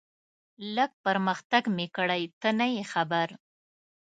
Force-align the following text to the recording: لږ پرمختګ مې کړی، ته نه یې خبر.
لږ 0.75 0.91
پرمختګ 1.05 1.63
مې 1.75 1.87
کړی، 1.95 2.21
ته 2.41 2.49
نه 2.59 2.67
یې 2.75 2.83
خبر. 2.91 3.27